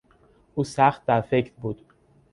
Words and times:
او 0.55 0.63
سخت 0.63 1.05
در 1.05 1.21
فکر 1.21 1.51
بود. 1.61 1.85